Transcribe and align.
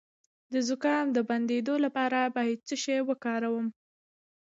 د 0.53 0.53
زکام 0.69 1.05
د 1.13 1.17
بندیدو 1.29 1.75
لپاره 1.85 2.19
باید 2.35 2.59
څه 2.67 2.75
شی 2.83 2.97
وکاروم؟ 3.09 3.67